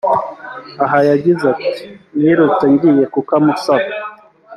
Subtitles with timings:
[0.83, 1.69] Aha yagize ati”
[2.17, 3.87] Nirutse ngiye kukamusaba